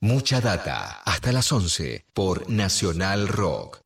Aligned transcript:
Mucha 0.00 0.40
data, 0.40 1.02
hasta 1.04 1.32
las 1.32 1.52
11 1.52 2.06
por 2.12 2.48
Nacional 2.50 3.28
Rock. 3.28 3.82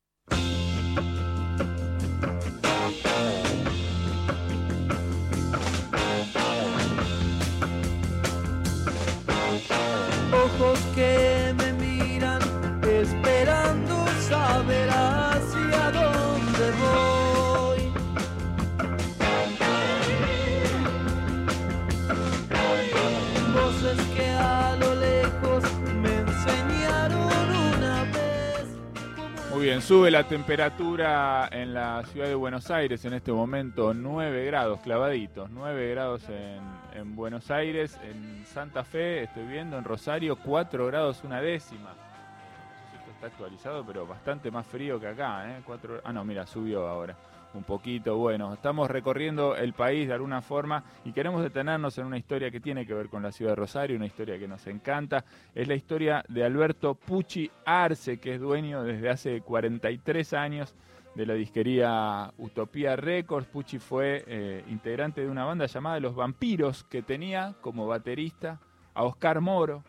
Sube 29.81 30.11
la 30.11 30.25
temperatura 30.25 31.49
en 31.51 31.75
la 31.75 32.03
ciudad 32.07 32.27
de 32.27 32.35
Buenos 32.35 32.71
Aires 32.71 33.05
en 33.05 33.13
este 33.15 33.33
momento 33.33 33.93
9 33.95 34.45
grados 34.47 34.81
clavaditos, 34.81 35.51
9 35.51 35.91
grados 35.91 36.29
en, 36.29 36.61
en 36.95 37.15
Buenos 37.17 37.51
Aires, 37.51 37.99
en 38.05 38.45
Santa 38.47 38.85
Fe 38.85 39.25
estoy 39.25 39.45
viendo, 39.47 39.77
en 39.79 39.85
Rosario 39.85 40.37
4 40.37 40.87
grados 40.87 41.23
una 41.25 41.41
décima. 41.41 41.91
Esto 42.99 43.11
está 43.13 43.27
actualizado, 43.29 43.85
pero 43.87 44.07
bastante 44.07 44.51
más 44.51 44.67
frío 44.67 44.99
que 45.01 45.09
acá, 45.09 45.51
¿eh? 45.51 45.63
Cuatro- 45.65 46.01
ah, 46.05 46.13
no, 46.13 46.25
mira, 46.25 46.47
subió 46.47 46.87
ahora 46.87 47.15
un 47.55 47.65
poquito. 47.65 48.17
Bueno, 48.17 48.55
estamos 48.55 48.91
recorriendo 48.91 49.57
el 49.57 49.73
país 49.73 50.09
de 50.09 50.15
alguna 50.15 50.43
forma 50.43 50.85
y 51.05 51.13
queremos 51.13 51.43
detenernos 51.43 51.97
en 51.99 52.07
una 52.07 52.19
historia 52.19 52.51
que 52.51 52.61
tiene 52.61 52.87
que 52.87 52.95
ver 52.95 53.09
con 53.09 53.23
la 53.23 53.33
ciudad 53.33 53.53
de 53.53 53.57
Rosario, 53.57 53.97
una 53.97 54.07
historia 54.07 54.39
que 54.39 54.49
nos 54.49 54.67
encanta. 54.67 55.25
Es 55.55 55.69
la 55.69 55.75
historia 55.75 56.25
de 56.29 56.45
Alberto 56.45 56.95
Pucci 56.95 57.51
Arce, 57.65 58.19
que 58.19 58.35
es 58.35 58.41
dueño 58.41 58.83
desde 58.83 59.09
hace 59.09 59.41
43 59.41 60.33
años 60.35 60.75
de 61.15 61.27
la 61.27 61.35
disquería 61.35 62.33
Utopía 62.39 62.95
Records. 62.95 63.49
Pucci 63.49 63.79
fue 63.79 64.25
eh, 64.27 64.65
integrante 64.69 65.23
de 65.23 65.29
una 65.29 65.45
banda 65.45 65.67
llamada 65.67 65.99
Los 65.99 66.15
Vampiros, 66.15 66.85
que 66.85 67.03
tenía 67.03 67.55
como 67.63 67.87
baterista 67.87 68.61
a 68.95 69.05
Oscar 69.05 69.41
Moro. 69.41 69.83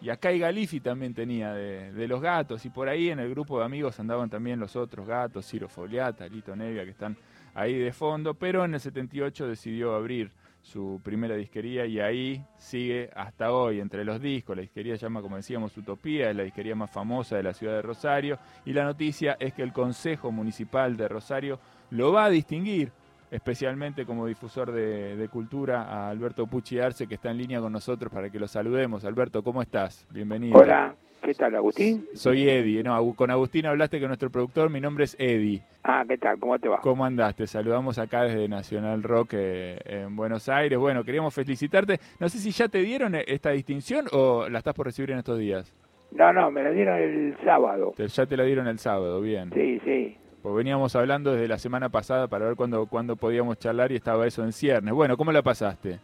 Y 0.00 0.08
a 0.08 0.16
Kai 0.16 0.38
Galifi 0.38 0.80
también 0.80 1.12
tenía 1.12 1.52
de, 1.52 1.92
de 1.92 2.08
los 2.08 2.20
gatos. 2.20 2.64
Y 2.64 2.70
por 2.70 2.88
ahí 2.88 3.10
en 3.10 3.18
el 3.18 3.30
grupo 3.30 3.58
de 3.58 3.64
amigos 3.64 4.00
andaban 4.00 4.30
también 4.30 4.58
los 4.58 4.76
otros 4.76 5.06
gatos, 5.06 5.46
Ciro 5.46 5.68
Foliata, 5.68 6.26
Lito 6.26 6.56
Nevia, 6.56 6.84
que 6.84 6.90
están 6.90 7.16
ahí 7.54 7.78
de 7.78 7.92
fondo. 7.92 8.34
Pero 8.34 8.64
en 8.64 8.74
el 8.74 8.80
78 8.80 9.46
decidió 9.46 9.94
abrir 9.94 10.30
su 10.62 11.00
primera 11.02 11.34
disquería 11.36 11.86
y 11.86 12.00
ahí 12.00 12.44
sigue 12.58 13.10
hasta 13.14 13.52
hoy 13.52 13.80
entre 13.80 14.04
los 14.04 14.20
discos. 14.20 14.56
La 14.56 14.62
disquería 14.62 14.96
se 14.96 15.02
llama, 15.02 15.22
como 15.22 15.36
decíamos, 15.36 15.76
Utopía, 15.76 16.30
es 16.30 16.36
la 16.36 16.42
disquería 16.42 16.74
más 16.74 16.90
famosa 16.90 17.36
de 17.36 17.42
la 17.42 17.54
ciudad 17.54 17.74
de 17.74 17.82
Rosario. 17.82 18.38
Y 18.64 18.72
la 18.72 18.84
noticia 18.84 19.36
es 19.40 19.54
que 19.54 19.62
el 19.62 19.72
Consejo 19.72 20.30
Municipal 20.30 20.96
de 20.96 21.08
Rosario 21.08 21.60
lo 21.90 22.12
va 22.12 22.26
a 22.26 22.30
distinguir 22.30 22.92
especialmente 23.30 24.04
como 24.04 24.26
difusor 24.26 24.72
de, 24.72 25.16
de 25.16 25.28
cultura 25.28 25.82
a 25.82 26.10
Alberto 26.10 26.46
Pucci 26.46 26.78
Arce, 26.80 27.06
que 27.06 27.14
está 27.14 27.30
en 27.30 27.38
línea 27.38 27.60
con 27.60 27.72
nosotros 27.72 28.12
para 28.12 28.30
que 28.30 28.38
lo 28.38 28.48
saludemos. 28.48 29.04
Alberto, 29.04 29.42
¿cómo 29.42 29.62
estás? 29.62 30.06
Bienvenido. 30.10 30.58
Hola, 30.58 30.94
¿qué 31.22 31.34
tal 31.34 31.54
Agustín? 31.54 32.06
Soy 32.14 32.48
Eddie. 32.48 32.82
No, 32.82 33.14
con 33.14 33.30
Agustín 33.30 33.66
hablaste 33.66 33.98
con 34.00 34.08
nuestro 34.08 34.30
productor. 34.30 34.70
Mi 34.70 34.80
nombre 34.80 35.04
es 35.04 35.16
Eddie. 35.18 35.62
Ah, 35.82 36.04
¿qué 36.06 36.18
tal? 36.18 36.38
¿Cómo 36.38 36.58
te 36.58 36.68
va? 36.68 36.80
¿Cómo 36.80 37.04
andás? 37.04 37.34
Te 37.36 37.46
saludamos 37.46 37.98
acá 37.98 38.24
desde 38.24 38.48
Nacional 38.48 39.02
Rock 39.02 39.30
eh, 39.34 39.78
en 39.86 40.14
Buenos 40.16 40.48
Aires. 40.48 40.78
Bueno, 40.78 41.04
queríamos 41.04 41.32
felicitarte. 41.32 41.98
No 42.18 42.28
sé 42.28 42.38
si 42.38 42.50
ya 42.50 42.68
te 42.68 42.78
dieron 42.78 43.14
eh, 43.14 43.24
esta 43.26 43.50
distinción 43.50 44.06
o 44.12 44.48
la 44.48 44.58
estás 44.58 44.74
por 44.74 44.86
recibir 44.86 45.12
en 45.12 45.18
estos 45.18 45.38
días. 45.38 45.72
No, 46.12 46.32
no, 46.32 46.50
me 46.50 46.62
la 46.64 46.70
dieron 46.72 46.96
el 46.98 47.36
sábado. 47.44 47.94
Te- 47.96 48.08
ya 48.08 48.26
te 48.26 48.36
la 48.36 48.42
dieron 48.42 48.66
el 48.66 48.78
sábado, 48.80 49.20
bien. 49.20 49.50
Sí, 49.54 49.80
sí. 49.84 50.16
Pues 50.42 50.54
veníamos 50.54 50.96
hablando 50.96 51.32
desde 51.32 51.48
la 51.48 51.58
semana 51.58 51.90
pasada 51.90 52.26
para 52.28 52.46
ver 52.46 52.56
cuándo, 52.56 52.86
cuándo 52.86 53.16
podíamos 53.16 53.58
charlar 53.58 53.92
y 53.92 53.96
estaba 53.96 54.26
eso 54.26 54.42
en 54.42 54.52
ciernes. 54.52 54.94
Bueno, 54.94 55.16
¿cómo 55.16 55.32
la 55.32 55.42
pasaste? 55.42 55.98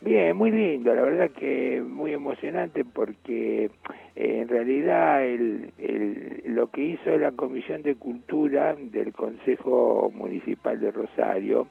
Bien, 0.00 0.36
muy 0.36 0.50
lindo, 0.52 0.94
la 0.94 1.02
verdad 1.02 1.30
que 1.30 1.82
muy 1.84 2.12
emocionante 2.12 2.84
porque 2.84 3.64
eh, 3.64 3.70
en 4.42 4.48
realidad 4.48 5.24
el, 5.24 5.72
el- 5.78 6.42
lo 6.54 6.70
que 6.70 6.82
hizo 6.82 7.16
la 7.18 7.32
Comisión 7.32 7.82
de 7.82 7.96
Cultura 7.96 8.76
del 8.78 9.12
Consejo 9.12 10.12
Municipal 10.14 10.78
de 10.78 10.92
Rosario 10.92 11.66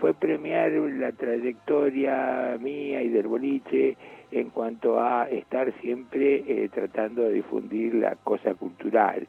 fue 0.00 0.14
premiar 0.14 0.72
la 0.72 1.12
trayectoria 1.12 2.56
mía 2.60 3.02
y 3.02 3.08
del 3.08 3.26
boliche 3.28 3.96
en 4.32 4.48
cuanto 4.50 4.98
a 5.00 5.28
estar 5.28 5.72
siempre 5.80 6.42
eh, 6.48 6.68
tratando 6.72 7.22
de 7.22 7.34
difundir 7.34 7.94
la 7.94 8.16
cosa 8.16 8.54
cultural. 8.54 9.28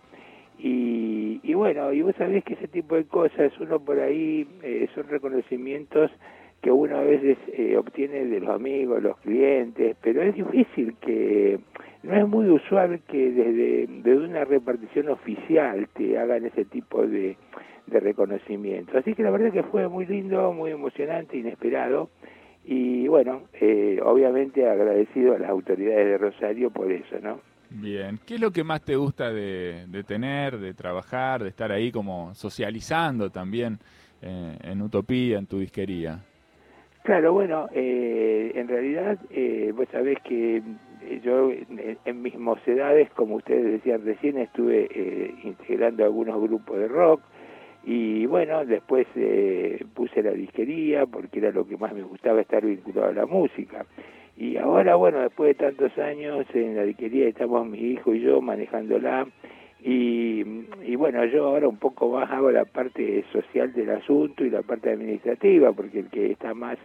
Y, 0.57 1.39
y 1.43 1.53
bueno, 1.53 1.91
y 1.91 2.01
vos 2.01 2.15
sabés 2.17 2.43
que 2.43 2.53
ese 2.53 2.67
tipo 2.67 2.95
de 2.95 3.05
cosas, 3.05 3.51
uno 3.59 3.79
por 3.79 3.99
ahí 3.99 4.47
eh, 4.63 4.87
son 4.93 5.07
reconocimientos 5.07 6.11
que 6.61 6.71
uno 6.71 6.97
a 6.97 7.01
veces 7.01 7.37
eh, 7.53 7.75
obtiene 7.75 8.25
de 8.25 8.39
los 8.39 8.49
amigos, 8.49 9.01
los 9.01 9.17
clientes, 9.17 9.97
pero 10.01 10.21
es 10.21 10.35
difícil 10.35 10.95
que, 11.01 11.59
no 12.03 12.15
es 12.15 12.27
muy 12.27 12.49
usual 12.49 12.99
que 13.07 13.31
desde, 13.31 13.87
desde 13.87 14.25
una 14.25 14.45
repartición 14.45 15.09
oficial 15.09 15.87
te 15.93 16.17
hagan 16.17 16.45
ese 16.45 16.65
tipo 16.65 17.05
de, 17.05 17.35
de 17.87 17.99
reconocimiento. 17.99 18.97
Así 18.97 19.13
que 19.13 19.23
la 19.23 19.31
verdad 19.31 19.51
que 19.51 19.63
fue 19.63 19.87
muy 19.87 20.05
lindo, 20.05 20.51
muy 20.53 20.71
emocionante, 20.71 21.37
inesperado. 21.37 22.09
Y 22.63 23.07
bueno, 23.07 23.43
eh, 23.59 23.99
obviamente 24.03 24.67
agradecido 24.67 25.35
a 25.35 25.39
las 25.39 25.49
autoridades 25.49 26.05
de 26.05 26.17
Rosario 26.17 26.69
por 26.71 26.91
eso, 26.91 27.19
¿no? 27.21 27.39
Bien. 27.73 28.19
¿Qué 28.25 28.35
es 28.35 28.41
lo 28.41 28.51
que 28.51 28.63
más 28.63 28.83
te 28.83 28.95
gusta 28.95 29.31
de, 29.31 30.03
tener, 30.05 30.57
de 30.57 30.73
trabajar, 30.73 31.41
de 31.41 31.49
estar 31.49 31.71
ahí 31.71 31.91
como 31.91 32.33
socializando 32.35 33.29
también 33.29 33.79
eh, 34.21 34.57
en 34.63 34.81
Utopía, 34.81 35.37
en 35.39 35.47
tu 35.47 35.59
disquería? 35.59 36.19
Claro, 37.03 37.33
bueno, 37.33 37.67
eh, 37.73 38.51
en 38.55 38.67
realidad 38.67 39.17
eh, 39.31 39.73
vos 39.75 39.87
sabés 39.91 40.19
que 40.21 40.57
eh, 40.57 41.21
yo 41.23 41.51
en, 41.51 41.97
en 42.05 42.21
mis 42.21 42.37
mocedades, 42.37 43.09
como 43.11 43.35
ustedes 43.35 43.63
decían 43.63 44.05
recién, 44.05 44.37
estuve 44.37 44.87
eh, 44.93 45.33
integrando 45.43 46.03
algunos 46.03 46.39
grupos 46.41 46.77
de 46.77 46.87
rock 46.87 47.21
y 47.83 48.27
bueno, 48.27 48.63
después 48.65 49.07
eh, 49.15 49.83
puse 49.95 50.21
la 50.21 50.31
disquería 50.31 51.05
porque 51.07 51.39
era 51.39 51.51
lo 51.51 51.67
que 51.67 51.77
más 51.77 51.93
me 51.93 52.03
gustaba 52.03 52.41
estar 52.41 52.63
vinculado 52.63 53.09
a 53.09 53.13
la 53.13 53.25
música. 53.25 53.85
Y 54.41 54.57
ahora, 54.57 54.95
bueno, 54.95 55.19
después 55.19 55.49
de 55.49 55.65
tantos 55.65 55.95
años 55.99 56.47
en 56.55 56.75
la 56.75 56.81
disquería 56.81 57.27
estamos 57.27 57.67
mi 57.67 57.77
hijo 57.77 58.11
y 58.15 58.21
yo 58.21 58.41
manejándola 58.41 59.27
y, 59.83 60.43
y 60.83 60.95
bueno, 60.95 61.23
yo 61.25 61.45
ahora 61.45 61.67
un 61.67 61.77
poco 61.77 62.09
más 62.09 62.31
hago 62.31 62.49
la 62.49 62.65
parte 62.65 63.23
social 63.31 63.71
del 63.73 63.91
asunto 63.91 64.43
y 64.43 64.49
la 64.49 64.63
parte 64.63 64.89
administrativa, 64.89 65.71
porque 65.73 65.99
el 65.99 66.09
que 66.09 66.31
está 66.31 66.55
más, 66.55 66.79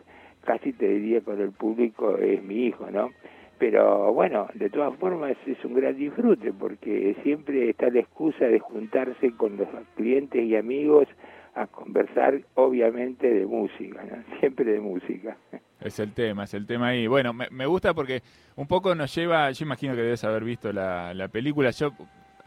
casi 0.44 0.74
te 0.74 0.86
diría, 0.86 1.22
con 1.22 1.40
el 1.40 1.52
público 1.52 2.18
es 2.18 2.42
mi 2.42 2.66
hijo, 2.66 2.90
¿no? 2.90 3.12
Pero 3.56 4.12
bueno, 4.12 4.48
de 4.52 4.68
todas 4.68 4.94
formas 4.96 5.34
es 5.46 5.64
un 5.64 5.72
gran 5.72 5.96
disfrute, 5.96 6.52
porque 6.52 7.16
siempre 7.22 7.70
está 7.70 7.88
la 7.88 8.00
excusa 8.00 8.44
de 8.48 8.58
juntarse 8.58 9.30
con 9.30 9.56
los 9.56 9.68
clientes 9.94 10.44
y 10.44 10.56
amigos 10.56 11.08
a 11.54 11.66
conversar, 11.68 12.42
obviamente, 12.52 13.32
de 13.32 13.46
música, 13.46 14.04
¿no? 14.04 14.22
Siempre 14.40 14.72
de 14.72 14.80
música. 14.80 15.38
Es 15.80 15.98
el 15.98 16.12
tema, 16.12 16.44
es 16.44 16.54
el 16.54 16.66
tema 16.66 16.88
ahí. 16.88 17.06
Bueno, 17.06 17.32
me, 17.32 17.66
gusta 17.66 17.92
porque 17.92 18.22
un 18.56 18.66
poco 18.66 18.94
nos 18.94 19.14
lleva, 19.14 19.50
yo 19.50 19.64
imagino 19.64 19.94
que 19.94 20.02
debes 20.02 20.24
haber 20.24 20.42
visto 20.42 20.72
la, 20.72 21.12
la 21.12 21.28
película, 21.28 21.70
yo 21.70 21.92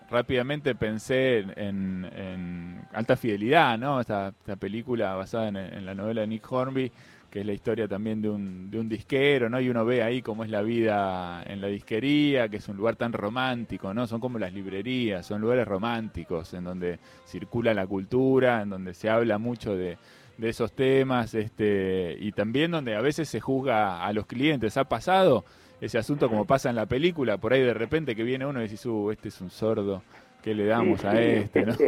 rápidamente 0.09 0.73
pensé 0.73 1.39
en, 1.39 2.05
en 2.15 2.81
Alta 2.91 3.15
Fidelidad, 3.15 3.77
¿no? 3.77 4.01
Esta, 4.01 4.29
esta 4.29 4.55
película 4.55 5.13
basada 5.13 5.49
en, 5.49 5.57
en 5.57 5.85
la 5.85 5.93
novela 5.93 6.21
de 6.21 6.27
Nick 6.27 6.51
Hornby, 6.51 6.91
que 7.29 7.41
es 7.41 7.45
la 7.45 7.53
historia 7.53 7.87
también 7.87 8.21
de 8.21 8.29
un, 8.29 8.71
de 8.71 8.79
un 8.79 8.89
disquero, 8.89 9.49
¿no? 9.49 9.61
Y 9.61 9.69
uno 9.69 9.85
ve 9.85 10.01
ahí 10.01 10.21
cómo 10.21 10.43
es 10.43 10.49
la 10.49 10.63
vida 10.63 11.43
en 11.45 11.61
la 11.61 11.67
disquería, 11.67 12.49
que 12.49 12.57
es 12.57 12.67
un 12.67 12.77
lugar 12.77 12.95
tan 12.95 13.13
romántico, 13.13 13.93
¿no? 13.93 14.07
Son 14.07 14.19
como 14.19 14.39
las 14.39 14.53
librerías, 14.53 15.25
son 15.25 15.41
lugares 15.41 15.67
románticos 15.67 16.53
en 16.55 16.63
donde 16.63 16.99
circula 17.27 17.73
la 17.75 17.85
cultura, 17.85 18.63
en 18.63 18.69
donde 18.69 18.95
se 18.95 19.09
habla 19.09 19.37
mucho 19.37 19.75
de, 19.75 19.99
de 20.39 20.49
esos 20.49 20.71
temas, 20.73 21.33
este, 21.35 22.15
y 22.19 22.31
también 22.31 22.71
donde 22.71 22.95
a 22.95 23.01
veces 23.01 23.27
se 23.29 23.39
juzga 23.39 24.05
a 24.05 24.13
los 24.13 24.25
clientes. 24.25 24.77
¿Ha 24.77 24.85
pasado 24.85 25.43
ese 25.81 25.97
asunto 25.97 26.29
como 26.29 26.45
pasa 26.45 26.69
en 26.69 26.75
la 26.77 26.85
película? 26.85 27.37
Por 27.37 27.53
ahí 27.53 27.61
de 27.61 27.73
repente 27.73 28.15
que 28.15 28.23
viene 28.23 28.45
uno 28.45 28.63
y 28.63 28.67
dice, 28.67 28.87
uh, 28.89 29.11
este 29.11 29.27
es 29.27 29.41
un 29.41 29.49
sordo, 29.49 30.01
¿qué 30.43 30.53
le 30.55 30.65
damos 30.65 31.03
a 31.05 31.21
este? 31.21 31.65
¿no? 31.65 31.73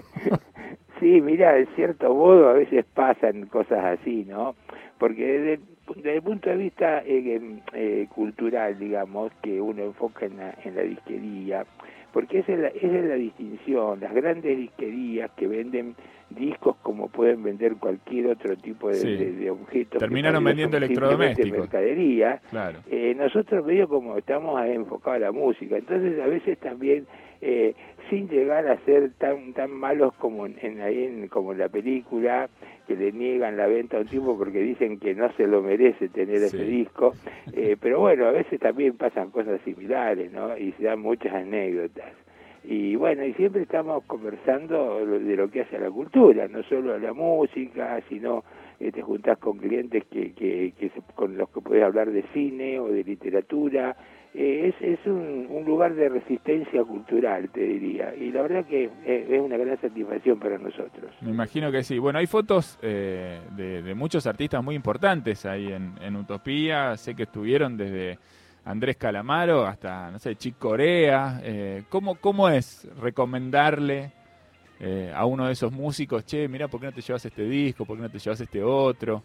Sí, 0.99 1.19
mira, 1.19 1.53
de 1.53 1.65
cierto 1.75 2.13
modo 2.13 2.49
a 2.49 2.53
veces 2.53 2.85
pasan 2.93 3.47
cosas 3.47 3.99
así, 3.99 4.23
¿no? 4.29 4.53
Porque 4.99 5.23
de- 5.25 5.59
desde 5.95 6.15
el 6.17 6.21
punto 6.21 6.47
de 6.51 6.57
vista 6.57 6.99
eh, 7.03 7.59
eh, 7.73 8.07
cultural, 8.13 8.77
digamos, 8.77 9.31
que 9.41 9.59
uno 9.59 9.81
enfoca 9.81 10.27
en 10.27 10.37
la, 10.37 10.53
en 10.63 10.75
la 10.75 10.83
disquería, 10.83 11.65
porque 12.13 12.39
esa 12.39 12.53
es, 12.53 12.59
la, 12.59 12.67
esa 12.69 12.87
es 12.97 13.05
la 13.05 13.15
distinción, 13.15 13.99
las 13.99 14.13
grandes 14.13 14.57
disquerías 14.57 15.31
que 15.31 15.47
venden 15.47 15.95
discos 16.29 16.77
como 16.81 17.09
pueden 17.09 17.43
vender 17.43 17.75
cualquier 17.75 18.27
otro 18.27 18.55
tipo 18.55 18.87
de, 18.89 18.95
Sí. 18.95 19.15
de- 19.17 19.31
de 19.33 19.49
objetos. 19.51 19.99
Terminaron 19.99 20.43
vendiendo 20.43 20.77
electrodomésticos. 20.77 21.59
mercadería. 21.59 22.41
Claro. 22.49 22.79
Eh, 22.89 23.13
nosotros 23.17 23.65
medio 23.65 23.87
como 23.89 24.17
estamos 24.17 24.61
enfocados 24.65 25.17
a 25.17 25.19
la 25.19 25.31
música, 25.31 25.77
entonces 25.77 26.19
a 26.21 26.27
veces 26.27 26.57
también 26.59 27.05
eh, 27.41 27.73
sin 28.09 28.27
llegar 28.29 28.67
a 28.67 28.77
ser 28.85 29.11
tan 29.17 29.53
tan 29.53 29.71
malos 29.71 30.13
como 30.15 30.45
en, 30.45 30.55
en- 30.61 31.27
como 31.29 31.53
en 31.53 31.59
la 31.59 31.69
película 31.69 32.49
que 32.87 32.95
le 32.95 33.11
niegan 33.11 33.57
la 33.57 33.67
venta 33.67 33.97
a 33.97 34.01
un 34.01 34.07
tipo 34.07 34.37
porque 34.37 34.59
dicen 34.59 34.99
que 34.99 35.13
no 35.15 35.31
se 35.33 35.47
lo 35.47 35.61
merece 35.61 36.09
tener 36.09 36.41
Sí. 36.41 36.57
ese 36.57 36.65
disco, 36.65 37.15
eh, 37.53 37.77
pero 37.79 37.99
bueno 37.99 38.25
a 38.27 38.31
veces 38.31 38.59
también 38.59 38.97
pasan 38.97 39.31
cosas 39.31 39.59
similares, 39.65 40.31
¿no? 40.31 40.57
Y 40.57 40.71
se 40.73 40.83
dan 40.83 40.99
muchas 40.99 41.33
anécdotas. 41.33 42.13
Y 42.63 42.95
bueno, 42.95 43.25
y 43.25 43.33
siempre 43.33 43.63
estamos 43.63 44.03
conversando 44.03 45.03
de 45.05 45.35
lo 45.35 45.49
que 45.49 45.61
hace 45.61 45.77
a 45.77 45.79
la 45.79 45.89
cultura, 45.89 46.47
no 46.47 46.61
solo 46.63 46.93
a 46.93 46.99
la 46.99 47.11
música, 47.11 47.99
sino 48.07 48.43
eh, 48.79 48.91
te 48.91 49.01
juntás 49.01 49.39
con 49.39 49.57
clientes 49.57 50.03
que, 50.11 50.33
que, 50.33 50.73
que 50.77 50.89
se- 50.89 51.01
con 51.15 51.37
los 51.37 51.49
que 51.49 51.61
puedes 51.61 51.83
hablar 51.83 52.11
de 52.11 52.21
cine 52.33 52.79
o 52.79 52.87
de 52.89 53.03
literatura. 53.03 53.95
Eh, 54.33 54.69
es 54.69 54.99
es 54.99 55.05
un, 55.05 55.47
un 55.49 55.65
lugar 55.65 55.93
de 55.93 56.07
resistencia 56.07 56.83
cultural, 56.83 57.49
te 57.49 57.61
diría. 57.61 58.15
Y 58.15 58.31
la 58.31 58.41
verdad 58.43 58.65
que 58.65 58.89
es 59.05 59.41
una 59.41 59.57
gran 59.57 59.79
satisfacción 59.81 60.39
para 60.39 60.57
nosotros. 60.57 61.11
Me 61.21 61.31
imagino 61.31 61.71
que 61.71 61.83
sí. 61.83 61.99
Bueno, 61.99 62.19
hay 62.19 62.27
fotos 62.27 62.79
eh, 62.81 63.41
de, 63.55 63.81
de 63.81 63.95
muchos 63.95 64.25
artistas 64.27 64.63
muy 64.63 64.75
importantes 64.75 65.45
ahí 65.45 65.71
en, 65.71 65.95
en 66.01 66.15
Utopía. 66.15 66.95
Sé 66.95 67.13
que 67.13 67.23
estuvieron 67.23 67.75
desde 67.75 68.17
Andrés 68.63 68.95
Calamaro 68.97 69.65
hasta, 69.65 70.11
no 70.11 70.19
sé, 70.19 70.35
Chick 70.35 70.57
Corea. 70.57 71.41
Eh, 71.43 71.83
¿cómo, 71.89 72.15
¿Cómo 72.15 72.47
es 72.47 72.87
recomendarle 73.01 74.11
eh, 74.79 75.11
a 75.13 75.25
uno 75.25 75.45
de 75.45 75.53
esos 75.53 75.71
músicos, 75.71 76.25
che, 76.25 76.47
mira, 76.47 76.67
¿por 76.67 76.79
qué 76.79 76.87
no 76.87 76.91
te 76.91 77.01
llevas 77.01 77.23
este 77.25 77.43
disco? 77.43 77.85
¿Por 77.85 77.97
qué 77.97 78.03
no 78.03 78.09
te 78.09 78.17
llevas 78.17 78.41
este 78.41 78.63
otro? 78.63 79.21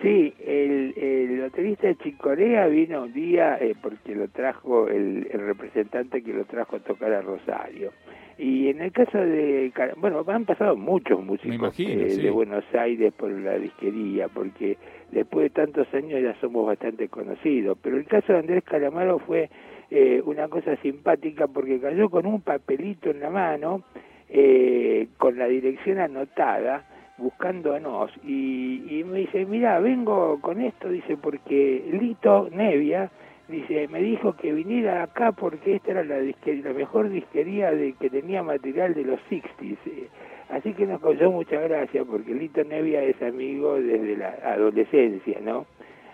Sí, 0.00 0.34
el, 0.52 0.94
el 0.96 1.40
baterista 1.40 1.86
de 1.86 1.96
Chicorea 1.96 2.66
vino 2.66 3.02
un 3.02 3.12
día 3.12 3.56
eh, 3.60 3.74
porque 3.80 4.14
lo 4.14 4.28
trajo 4.28 4.88
el, 4.88 5.28
el 5.30 5.46
representante 5.46 6.22
que 6.22 6.32
lo 6.32 6.44
trajo 6.44 6.76
a 6.76 6.80
tocar 6.80 7.12
a 7.12 7.22
Rosario. 7.22 7.92
Y 8.38 8.68
en 8.68 8.80
el 8.80 8.92
caso 8.92 9.18
de, 9.18 9.72
bueno, 9.98 10.24
han 10.26 10.44
pasado 10.44 10.74
muchos 10.74 11.24
músicos 11.24 11.54
imagino, 11.54 12.02
eh, 12.02 12.10
sí. 12.10 12.22
de 12.22 12.30
Buenos 12.30 12.64
Aires 12.74 13.12
por 13.12 13.30
la 13.30 13.58
disquería, 13.58 14.28
porque 14.28 14.78
después 15.10 15.44
de 15.44 15.50
tantos 15.50 15.86
años 15.94 16.20
ya 16.22 16.34
somos 16.40 16.66
bastante 16.66 17.08
conocidos. 17.08 17.78
Pero 17.82 17.96
el 17.96 18.06
caso 18.06 18.32
de 18.32 18.38
Andrés 18.40 18.64
Calamaro 18.64 19.18
fue 19.20 19.50
eh, 19.90 20.22
una 20.24 20.48
cosa 20.48 20.76
simpática 20.76 21.46
porque 21.46 21.78
cayó 21.78 22.08
con 22.08 22.26
un 22.26 22.40
papelito 22.40 23.10
en 23.10 23.20
la 23.20 23.30
mano, 23.30 23.84
eh, 24.28 25.08
con 25.18 25.38
la 25.38 25.46
dirección 25.46 25.98
anotada, 25.98 26.86
buscándonos 27.18 28.10
y, 28.24 28.98
y 29.00 29.04
me 29.04 29.20
dice, 29.20 29.44
mira, 29.46 29.78
vengo 29.80 30.40
con 30.40 30.60
esto, 30.60 30.88
dice, 30.88 31.16
porque 31.16 31.84
Lito 31.92 32.48
Nevia, 32.50 33.10
dice, 33.48 33.86
me 33.88 34.00
dijo 34.00 34.34
que 34.34 34.52
viniera 34.52 35.02
acá 35.02 35.32
porque 35.32 35.76
esta 35.76 35.92
era 35.92 36.04
la, 36.04 36.16
la 36.18 36.72
mejor 36.72 37.10
disquería 37.10 37.70
de 37.70 37.92
que 37.94 38.10
tenía 38.10 38.42
material 38.42 38.94
de 38.94 39.04
los 39.04 39.20
60s. 39.30 39.76
eh. 39.86 40.08
Así 40.50 40.74
que 40.74 40.86
nos 40.86 41.00
causó 41.00 41.30
mucha 41.30 41.58
gracia 41.60 42.04
porque 42.04 42.34
Lito 42.34 42.62
Nevia 42.64 43.02
es 43.02 43.20
amigo 43.22 43.74
desde 43.76 44.16
la 44.16 44.36
adolescencia, 44.44 45.38
¿no? 45.42 45.66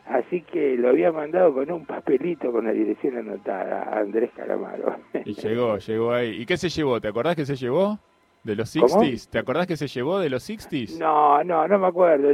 Así 0.07 0.41
que 0.43 0.77
lo 0.77 0.89
había 0.89 1.13
mandado 1.13 1.53
con 1.53 1.71
un 1.71 1.85
papelito 1.85 2.51
con 2.51 2.65
la 2.65 2.73
dirección 2.73 3.19
anotada 3.19 3.83
a 3.83 3.99
Andrés 4.01 4.31
Calamaro. 4.35 4.97
Y 5.25 5.35
llegó, 5.35 5.77
llegó 5.79 6.13
ahí. 6.13 6.41
¿Y 6.41 6.47
qué 6.47 6.57
se 6.57 6.71
llevó? 6.71 7.01
¿Te 7.01 7.09
acordás 7.09 7.37
que 7.37 7.45
se 7.45 7.57
llevó? 7.57 7.99
¿De 8.45 8.55
los 8.57 8.73
¿Cómo? 8.73 8.87
60s? 9.03 9.29
¿Te 9.29 9.39
acordás 9.39 9.67
que 9.67 9.77
se 9.77 9.89
llevó 9.89 10.19
de 10.21 10.31
los 10.31 10.49
60s? 10.49 10.97
No, 10.99 11.43
no, 11.45 11.69
no 11.69 11.79
me 11.79 11.87
acuerdo. 11.89 12.29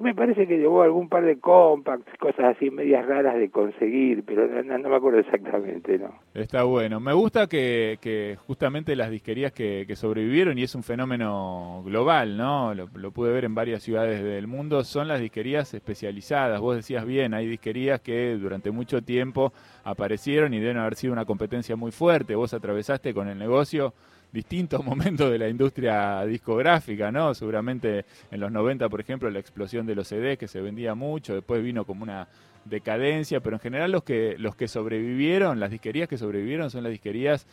Me 0.00 0.14
parece 0.14 0.46
que 0.48 0.58
llevó 0.58 0.82
algún 0.82 1.08
par 1.08 1.24
de 1.24 1.38
compacts, 1.38 2.10
cosas 2.18 2.56
así 2.56 2.70
medias 2.70 3.06
raras 3.06 3.36
de 3.36 3.48
conseguir, 3.50 4.24
pero 4.24 4.48
no, 4.48 4.62
no- 4.62 4.78
no 4.78 4.88
me 4.88 4.96
acuerdo 4.96 5.20
exactamente, 5.20 5.98
¿no? 5.98 6.10
Está 6.34 6.64
bueno. 6.64 6.98
Me 7.00 7.12
gusta 7.12 7.46
que, 7.46 7.98
que 8.00 8.36
justamente 8.46 8.96
las 8.96 9.10
disquerías 9.10 9.52
que, 9.52 9.84
que 9.86 9.94
sobrevivieron, 9.94 10.58
y 10.58 10.62
es 10.64 10.74
un 10.74 10.82
fenómeno 10.82 11.82
global, 11.84 12.36
¿no? 12.36 12.74
Lo, 12.74 12.88
lo 12.94 13.10
pude 13.12 13.30
ver 13.32 13.44
en 13.44 13.54
varias 13.54 13.82
ciudades 13.82 14.22
del 14.22 14.46
mundo, 14.46 14.82
son 14.84 15.06
las 15.06 15.20
disquerías 15.20 15.72
especializadas. 15.74 16.60
Vos 16.60 16.76
decías 16.76 17.04
bien, 17.06 17.34
hay 17.34 17.46
disquerías 17.46 18.00
que 18.00 18.36
durante 18.36 18.70
mucho 18.70 19.02
tiempo 19.02 19.52
aparecieron 19.84 20.54
y 20.54 20.60
deben 20.60 20.78
haber 20.78 20.94
sido 20.96 21.12
una 21.12 21.24
competencia 21.26 21.76
muy 21.76 21.92
fuerte. 21.92 22.34
Vos 22.34 22.54
atravesaste 22.54 23.12
con 23.14 23.28
el 23.28 23.38
negocio 23.38 23.92
distintos 24.32 24.82
momentos 24.84 25.30
de 25.30 25.38
la 25.38 25.41
industria 25.48 26.24
discográfica, 26.24 27.10
¿no? 27.10 27.34
Seguramente 27.34 28.04
en 28.30 28.40
los 28.40 28.50
90, 28.52 28.88
por 28.88 29.00
ejemplo, 29.00 29.30
la 29.30 29.38
explosión 29.38 29.86
de 29.86 29.94
los 29.94 30.08
CDs 30.08 30.38
que 30.38 30.48
se 30.48 30.60
vendía 30.60 30.94
mucho, 30.94 31.34
después 31.34 31.62
vino 31.62 31.84
como 31.84 32.02
una 32.02 32.28
decadencia, 32.64 33.40
pero 33.40 33.56
en 33.56 33.60
general 33.60 33.92
los 33.92 34.04
que 34.04 34.36
los 34.38 34.54
que 34.54 34.68
sobrevivieron, 34.68 35.58
las 35.60 35.70
disquerías 35.70 36.08
que 36.08 36.18
sobrevivieron 36.18 36.70
son 36.70 36.84
las 36.84 36.92
disquerías 36.92 37.46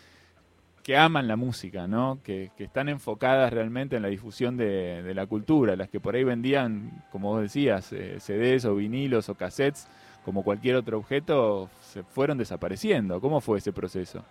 que 0.84 0.98
aman 0.98 1.28
la 1.28 1.36
música, 1.36 1.88
¿no? 1.88 2.20
Que, 2.24 2.52
que 2.58 2.64
están 2.64 2.90
enfocadas 2.90 3.52
realmente 3.54 3.96
en 3.96 4.02
la 4.02 4.08
difusión 4.08 4.58
de, 4.58 5.04
de 5.04 5.14
la 5.14 5.26
cultura, 5.26 5.76
las 5.76 5.90
que 5.90 6.00
por 6.00 6.16
ahí 6.16 6.24
vendían, 6.24 7.04
como 7.12 7.30
vos 7.30 7.42
decías, 7.42 7.92
eh, 7.94 8.20
CDs 8.20 8.66
o 8.66 8.76
vinilos 8.76 9.30
o 9.30 9.36
cassettes, 9.36 9.88
como 10.24 10.44
cualquier 10.44 10.76
otro 10.76 10.98
objeto, 10.98 11.70
se 11.82 12.04
fueron 12.04 12.38
desapareciendo. 12.38 13.20
¿Cómo 13.22 13.42
fue 13.42 13.60
ese 13.60 13.74
proceso? 13.74 14.24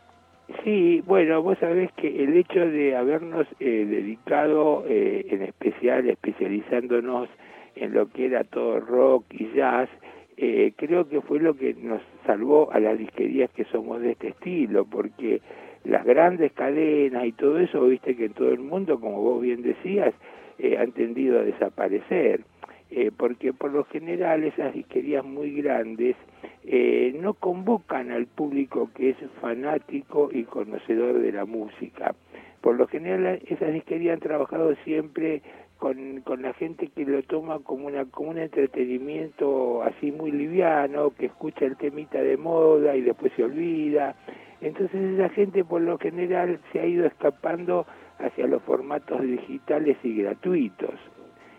Sí, 0.64 1.02
bueno, 1.06 1.43
vos 1.43 1.56
sabés 1.58 1.93
que 1.93 2.25
el 2.25 2.37
hecho 2.37 2.60
de 2.60 2.96
habernos 2.96 3.46
eh, 3.60 3.87
dedicado 3.88 4.84
eh, 4.88 5.26
en 5.31 5.43
especial, 5.43 6.08
especializándonos 6.08 7.28
en 7.76 7.94
lo 7.94 8.10
que 8.10 8.26
era 8.26 8.44
todo 8.44 8.81
rock 8.81 9.25
y 9.31 9.50
jazz, 9.55 9.88
eh, 10.37 10.72
creo 10.76 11.08
que 11.08 11.20
fue 11.20 11.40
lo 11.40 11.55
que 11.55 11.75
nos 11.75 12.00
salvó 12.26 12.70
a 12.72 12.81
las 12.81 12.99
disquerías 12.99 13.50
que 13.50 13.64
somos 13.64 14.00
de 14.00 14.12
este 14.12 14.28
estilo, 14.28 14.84
porque 14.84 15.40
las 15.84 16.05
grandes 16.05 16.52
cadenas 16.52 17.25
y 17.25 17.32
todo 17.32 17.58
eso, 17.58 17.87
viste 17.87 18.16
que 18.16 18.26
en 18.26 18.34
todo 18.34 18.50
el 18.50 18.60
mundo, 18.60 19.00
como 19.00 19.20
vos 19.20 19.43
bien 19.43 19.62
decías, 19.62 20.14
eh, 20.58 20.76
han 20.78 20.93
tendido 20.93 21.38
a 21.38 21.43
desaparecer, 21.43 22.43
eh, 22.90 23.11
porque 23.17 23.52
por 23.52 23.73
lo 23.73 23.85
general 23.85 24.44
esas 24.44 24.73
disquerías 24.73 25.25
muy 25.25 25.52
grandes 25.61 26.17
eh, 26.64 27.14
no 27.20 27.35
convocan 27.35 28.11
al 28.11 28.26
público 28.26 28.90
que 28.94 29.11
es 29.11 29.17
fanático 29.40 30.31
y 30.32 30.44
conocedor 30.44 31.20
de 31.20 31.32
la 31.32 31.44
música. 31.44 32.14
Por 32.61 32.76
lo 32.76 32.87
general 32.87 33.40
esas 33.46 33.73
disquerías 33.73 34.14
han 34.14 34.20
trabajado 34.20 34.75
siempre 34.85 35.43
con, 35.79 36.23
con 36.23 36.43
la 36.43 36.55
gente 36.55 36.88
que 36.88 37.05
lo 37.05 37.23
toma 37.23 37.61
como, 37.61 37.87
una, 37.87 38.05
como 38.06 38.31
un 38.31 38.38
entretenimiento 38.38 39.82
así 39.82 40.11
muy 40.11 40.32
liviano, 40.32 41.11
que 41.11 41.26
escucha 41.26 41.67
el 41.67 41.76
temita 41.76 42.20
de 42.20 42.37
moda 42.37 42.96
y 42.96 43.02
después 43.02 43.32
se 43.37 43.44
olvida. 43.44 44.17
Entonces 44.61 45.00
esa 45.14 45.29
gente 45.29 45.64
por 45.64 45.82
lo 45.82 45.99
general 45.99 46.58
se 46.73 46.81
ha 46.81 46.87
ido 46.87 47.06
escapando 47.06 47.86
hacia 48.19 48.46
los 48.46 48.62
formatos 48.62 49.22
digitales 49.22 49.96
y 50.03 50.22
gratuitos. 50.22 50.94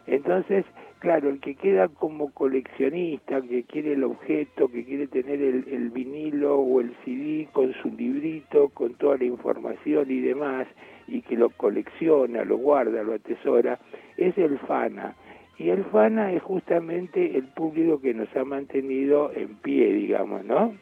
Entonces, 0.09 0.65
claro, 0.99 1.29
el 1.29 1.39
que 1.39 1.55
queda 1.55 1.87
como 1.87 2.31
coleccionista, 2.33 3.41
que 3.41 3.63
quiere 3.63 3.93
el 3.93 4.03
objeto, 4.03 4.67
que 4.67 4.85
quiere 4.85 5.07
tener 5.07 5.41
el, 5.41 5.89
vinilo 5.89 6.57
o 6.59 6.81
el 6.81 6.95
CD 7.03 7.47
con 7.51 7.73
su 7.81 7.89
librito, 7.89 8.69
con 8.69 8.93
toda 8.95 9.17
la 9.17 9.25
información 9.25 10.11
y 10.11 10.19
demás, 10.19 10.67
y 11.07 11.21
que 11.21 11.35
lo 11.35 11.49
colecciona, 11.49 12.43
lo 12.43 12.57
guarda, 12.57 13.03
lo 13.03 13.13
atesora, 13.13 13.79
es 14.17 14.37
el 14.37 14.59
FANA. 14.59 15.15
Y 15.57 15.69
el 15.69 15.83
FANA 15.85 16.33
es 16.33 16.43
justamente 16.43 17.37
el 17.37 17.43
público 17.43 17.99
que 17.99 18.13
nos 18.13 18.33
ha 18.35 18.43
mantenido 18.43 19.31
en 19.33 19.55
pie, 19.55 19.93
digamos, 19.93 20.45
¿no? 20.45 20.73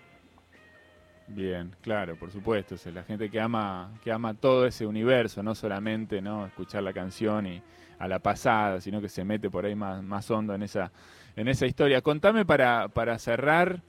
Bien, 1.30 1.76
claro, 1.82 2.16
por 2.16 2.32
supuesto, 2.32 2.76
es 2.76 2.86
la 2.88 3.04
gente 3.04 3.30
que 3.30 3.40
ama 3.42 3.92
que 4.02 4.14
ama 4.14 4.34
todo 4.34 4.66
ese 4.66 4.86
universo, 4.86 5.44
no 5.44 5.56
solamente 5.56 6.22
no 6.22 6.46
escuchar 6.46 6.84
la 6.84 6.94
canción 6.94 7.48
y 7.48 7.62
a 8.00 8.08
la 8.08 8.20
pasada, 8.20 8.80
sino 8.80 9.02
que 9.02 9.10
se 9.10 9.26
mete 9.26 9.50
por 9.50 9.66
ahí 9.66 9.76
más, 9.76 10.02
más 10.02 10.32
hondo 10.32 10.56
en 10.56 10.64
esa 10.64 10.92
en 11.36 11.50
esa 11.50 11.66
historia. 11.66 12.02
Contame 12.02 12.46
para 12.46 12.88
para 12.88 13.20
cerrar 13.20 13.82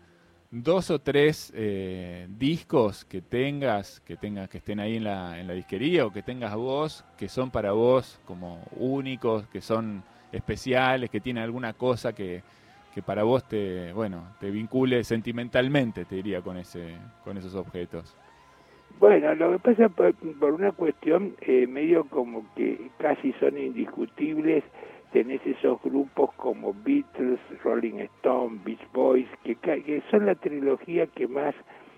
dos 0.50 0.90
o 0.90 0.99
tres 1.00 1.52
eh, 1.54 2.26
discos 2.28 3.04
que 3.04 3.23
tengas, 3.23 4.00
que 4.00 4.16
tengas 4.16 4.49
que 4.49 4.59
estén 4.59 4.80
ahí 4.80 4.97
en 4.97 5.04
la 5.04 5.38
en 5.38 5.47
la 5.47 5.52
disquería 5.54 6.07
o 6.07 6.12
que 6.12 6.23
tengas 6.25 6.57
vos 6.57 7.04
que 7.16 7.28
son 7.28 7.52
para 7.52 7.71
vos 7.71 8.18
como 8.26 8.64
únicos, 8.73 9.47
que 9.47 9.61
son 9.61 10.02
especiales, 10.33 11.09
que 11.09 11.21
tienen 11.21 11.45
alguna 11.45 11.73
cosa 11.73 12.12
que 12.12 12.42
que 12.99 13.02
para 13.02 13.23
vos 13.23 13.47
te, 13.47 13.93
bueno, 13.93 14.25
te 14.40 14.50
vincule 14.50 15.05
sentimentalmente, 15.05 16.05
te 16.05 16.17
diría, 16.17 16.40
con 16.40 16.57
ese, 16.57 16.97
con 17.23 17.37
esos 17.37 17.55
objetos. 17.55 18.17
Bueno, 18.99 19.37
lo 19.37 19.52
que 19.52 19.59
pasa 19.61 19.88
por, 19.88 20.12
una 20.52 20.73
cuestión 20.73 21.37
eh, 21.43 21.69
medio 21.69 22.07
como 22.07 22.45
que 22.57 22.90
casi 22.99 23.33
son 23.35 23.57
indiscutibles, 23.57 24.64
tenés 25.12 25.40
esos 25.47 25.81
grupos 25.81 26.35
como 26.35 26.75
Beatles, 26.85 27.38
Rolling 27.62 28.00
Stone, 28.17 28.59
Beach 28.64 28.85
Boys, 28.93 29.28
que, 29.45 29.55
que 29.55 30.02
son 30.11 30.26
la 30.26 30.35
trilogía 30.35 31.07
que 31.07 31.28
más 31.28 31.55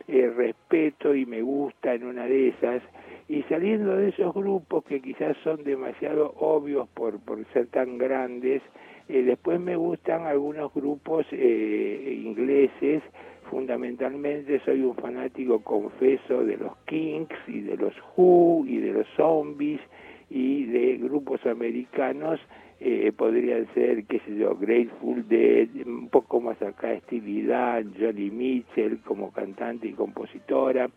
eh, 0.07 0.31
respeto 0.37 1.15
y 1.15 1.25
me 1.25 1.41
gusta 1.41 1.95
en 1.95 2.05
una 2.05 2.25
de 2.25 2.49
esas, 2.49 2.83
y 3.31 3.45
saliendo 3.45 3.95
de 3.95 4.09
esos 4.09 4.35
grupos 4.35 4.83
que 4.87 5.01
quizás 5.01 5.37
son 5.45 5.63
demasiado 5.63 6.35
obvios 6.41 6.89
por, 6.89 7.21
por 7.21 7.39
ser 7.53 7.69
tan 7.69 7.97
grandes, 7.97 8.61
eh, 9.09 9.23
después 9.23 9.61
me 9.61 9.77
gustan 9.77 10.27
algunos 10.27 10.75
grupos 10.75 11.25
eh, 11.31 12.21
ingleses, 12.25 13.05
fundamentalmente 13.49 14.61
soy 14.65 14.83
un 14.83 14.97
fanático 14.97 15.61
confeso 15.63 16.45
de 16.45 16.57
los 16.57 16.77
Kings 16.87 17.29
y 17.47 17.61
de 17.61 17.77
los 17.77 17.95
Who 18.17 18.65
y 18.67 18.79
de 18.79 18.95
los 18.95 19.07
Zombies 19.17 19.81
y 20.29 20.65
de 20.65 20.97
grupos 20.97 21.47
americanos. 21.47 22.41
Eh, 22.81 23.13
podrían 23.17 23.73
ser, 23.75 24.07
qué 24.07 24.21
sé 24.21 24.39
yo, 24.39 24.57
Grateful 24.57 25.29
Dead, 25.29 25.69
un 25.87 26.09
poco 26.09 26.41
más 26.41 26.61
acá 26.63 26.99
Stevie 27.01 27.45
Dunn, 27.45 27.95
Johnny 28.01 28.31
Mitchell 28.31 28.99
como 29.05 29.31
cantante 29.31 29.87
y 29.87 29.93
compositora, 29.93 30.89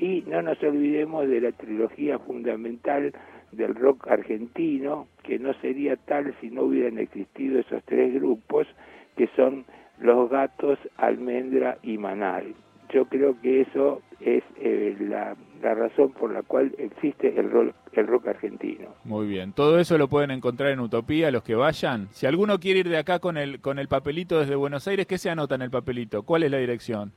y 0.00 0.24
no 0.26 0.40
nos 0.40 0.60
olvidemos 0.62 1.28
de 1.28 1.42
la 1.42 1.52
trilogía 1.52 2.18
fundamental 2.18 3.12
del 3.52 3.74
rock 3.74 4.08
argentino, 4.08 5.08
que 5.22 5.38
no 5.38 5.52
sería 5.60 5.96
tal 5.96 6.34
si 6.40 6.50
no 6.50 6.62
hubieran 6.62 6.98
existido 6.98 7.60
esos 7.60 7.82
tres 7.84 8.14
grupos, 8.14 8.66
que 9.16 9.28
son 9.36 9.66
Los 10.00 10.30
Gatos, 10.30 10.78
Almendra 10.96 11.76
y 11.82 11.98
Manal. 11.98 12.54
Yo 12.94 13.04
creo 13.04 13.38
que 13.42 13.60
eso 13.60 14.00
es 14.20 14.42
eh, 14.56 14.96
la, 15.00 15.36
razón 15.62 16.12
por 16.12 16.32
la 16.32 16.42
cual 16.42 16.74
existe 16.78 17.38
el 17.38 17.50
rock, 17.50 17.74
el 17.92 18.06
rock 18.06 18.28
argentino. 18.28 18.88
Muy 19.04 19.26
bien, 19.26 19.52
todo 19.52 19.78
eso 19.78 19.98
lo 19.98 20.08
pueden 20.08 20.30
encontrar 20.30 20.70
en 20.70 20.80
Utopía, 20.80 21.30
los 21.30 21.42
que 21.42 21.54
vayan. 21.54 22.08
Si 22.12 22.24
alguno 22.24 22.58
quiere 22.58 22.80
ir 22.80 22.88
de 22.88 22.96
acá 22.96 23.18
con 23.18 23.36
el, 23.36 23.60
con 23.60 23.78
el 23.78 23.88
papelito 23.88 24.40
desde 24.40 24.54
Buenos 24.54 24.88
Aires, 24.88 25.06
¿qué 25.06 25.18
se 25.18 25.28
anota 25.28 25.56
en 25.56 25.62
el 25.62 25.70
papelito? 25.70 26.22
¿Cuál 26.22 26.44
es 26.44 26.50
la 26.50 26.58
dirección? 26.58 27.12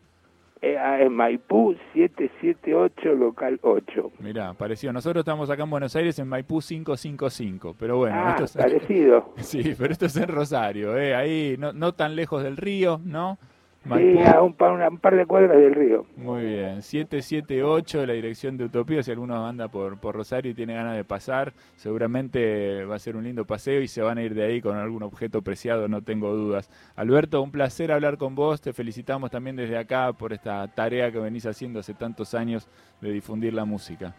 En 0.65 1.13
Maipú 1.13 1.75
778, 1.93 3.15
local 3.15 3.60
8. 3.62 4.12
Mirá, 4.20 4.53
parecido. 4.53 4.93
Nosotros 4.93 5.24
estamos 5.24 5.50
acá 5.50 5.63
en 5.63 5.70
Buenos 5.70 5.93
Aires 5.93 6.17
en 6.20 6.29
Maipú 6.29 6.62
555, 6.62 7.75
pero 7.77 7.98
bueno. 7.98 8.15
Ah, 8.17 8.29
esto 8.29 8.46
es... 8.46 8.53
parecido. 8.55 9.34
Sí, 9.39 9.75
pero 9.77 9.91
esto 9.91 10.05
es 10.05 10.15
en 10.15 10.29
Rosario, 10.29 10.98
¿eh? 10.98 11.15
ahí 11.15 11.58
no, 11.60 11.74
no 11.74 11.93
tan 11.93 12.15
lejos 12.15 12.43
del 12.43 12.55
río, 12.55 13.01
¿no? 13.03 13.38
Sí, 13.84 14.18
a 14.24 14.42
un 14.42 14.54
par, 14.54 14.72
un 14.90 14.98
par 14.98 15.16
de 15.16 15.25
cuadras 15.25 15.58
del 15.58 15.75
río. 15.75 16.06
Muy 16.16 16.44
bien, 16.44 16.82
778, 16.82 18.06
la 18.06 18.13
dirección 18.13 18.58
de 18.58 18.66
Utopía, 18.66 19.04
si 19.04 19.12
alguno 19.12 19.46
anda 19.46 19.68
por, 19.68 20.00
por 20.00 20.16
Rosario 20.16 20.52
y 20.52 20.54
tiene 20.54 20.74
ganas 20.74 20.96
de 20.96 21.04
pasar, 21.04 21.54
seguramente 21.75 22.86
va 22.86 22.96
a 22.96 23.00
ser 23.00 23.18
un 23.18 23.25
lindo 23.25 23.46
paseo 23.46 23.82
y 23.82 23.88
se 23.88 24.02
van 24.02 24.18
a 24.18 24.24
ir 24.24 24.36
de 24.36 24.46
ahí 24.46 24.62
con 24.62 24.78
algún 24.78 25.04
objeto 25.04 25.42
preciado, 25.42 25.88
no 25.90 26.02
tengo 26.02 26.34
dudas. 26.34 26.70
Alberto, 26.96 27.42
un 27.42 27.52
placer 27.52 27.92
hablar 27.92 28.18
con 28.18 28.36
vos, 28.36 28.62
te 28.62 28.72
felicitamos 28.72 29.30
también 29.30 29.58
desde 29.58 29.78
acá 29.78 30.13
por 30.13 30.32
esta 30.32 30.66
tarea 30.70 31.12
que 31.12 31.20
venís 31.20 31.46
haciendo 31.46 31.80
hace 31.80 31.94
tantos 31.94 32.34
años 32.34 32.70
de 33.02 33.12
difundir 33.12 33.54
la 33.54 33.66
música. 33.66 34.16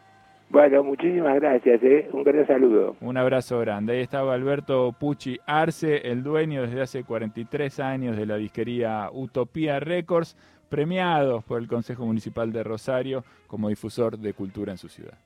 Bueno, 0.54 0.84
muchísimas 0.84 1.34
gracias, 1.34 1.82
¿eh? 1.82 2.08
un 2.12 2.22
gran 2.22 2.46
saludo. 2.46 2.94
Un 3.00 3.16
abrazo 3.16 3.58
grande. 3.58 3.94
Ahí 3.94 4.02
estaba 4.02 4.34
Alberto 4.34 4.94
Pucci 4.96 5.36
Arce, 5.46 6.08
el 6.08 6.22
dueño 6.22 6.62
desde 6.62 6.80
hace 6.80 7.02
43 7.02 7.80
años 7.80 8.16
de 8.16 8.24
la 8.24 8.36
disquería 8.36 9.10
Utopía 9.12 9.80
Records, 9.80 10.36
premiados 10.68 11.42
por 11.42 11.60
el 11.60 11.66
Consejo 11.66 12.06
Municipal 12.06 12.52
de 12.52 12.62
Rosario 12.62 13.24
como 13.48 13.68
difusor 13.68 14.16
de 14.16 14.32
cultura 14.32 14.70
en 14.70 14.78
su 14.78 14.88
ciudad. 14.88 15.18